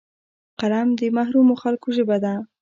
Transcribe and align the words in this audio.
قلم 0.59 0.87
د 0.99 1.01
محرومو 1.17 1.53
خلکو 1.63 1.87
ژبه 1.97 2.17
ده 2.23 2.33